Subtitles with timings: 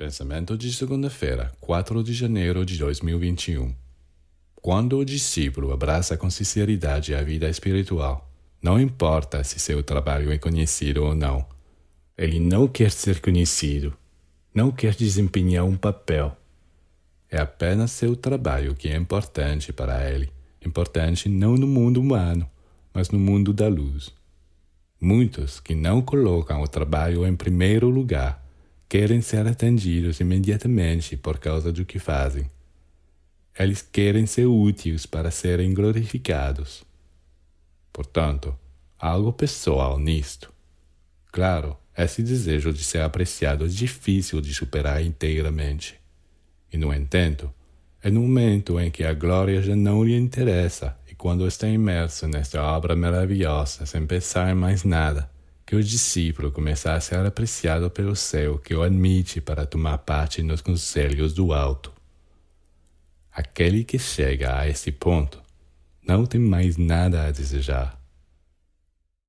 [0.00, 3.74] Pensamento de segunda-feira, 4 de janeiro de 2021.
[4.54, 8.32] Quando o discípulo abraça com sinceridade a vida espiritual,
[8.62, 11.44] não importa se seu trabalho é conhecido ou não,
[12.16, 13.92] ele não quer ser conhecido,
[14.54, 16.34] não quer desempenhar um papel.
[17.28, 20.30] É apenas seu trabalho que é importante para ele,
[20.64, 22.48] importante não no mundo humano,
[22.94, 24.10] mas no mundo da luz.
[24.98, 28.39] Muitos que não colocam o trabalho em primeiro lugar
[28.90, 32.50] querem ser atendidos imediatamente por causa do que fazem.
[33.56, 36.82] Eles querem ser úteis para serem glorificados.
[37.92, 38.52] Portanto,
[38.98, 40.52] há algo pessoal nisto.
[41.30, 45.94] Claro, esse desejo de ser apreciado é difícil de superar inteiramente.
[46.72, 47.48] E, no entanto,
[48.02, 52.26] é no momento em que a glória já não lhe interessa e quando está imerso
[52.26, 55.30] nesta obra maravilhosa sem pensar em mais nada,
[55.70, 60.42] que o discípulo começa a ser apreciado pelo céu que o admite para tomar parte
[60.42, 61.92] nos conselhos do alto.
[63.30, 65.40] Aquele que chega a esse ponto
[66.04, 67.99] não tem mais nada a desejar.